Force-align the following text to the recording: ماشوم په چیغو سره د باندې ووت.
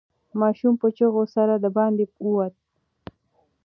ماشوم 0.39 0.73
په 0.81 0.87
چیغو 0.97 1.23
سره 1.35 1.53
د 1.63 1.65
باندې 1.77 2.03
ووت. 2.25 2.53